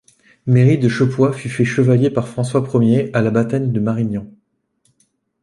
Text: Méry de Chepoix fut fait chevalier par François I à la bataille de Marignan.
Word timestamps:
Méry 0.47 0.79
de 0.79 0.89
Chepoix 0.89 1.31
fut 1.31 1.47
fait 1.51 1.63
chevalier 1.63 2.09
par 2.09 2.27
François 2.27 2.67
I 2.81 3.11
à 3.13 3.21
la 3.21 3.29
bataille 3.29 3.69
de 3.69 3.79
Marignan. 3.79 4.25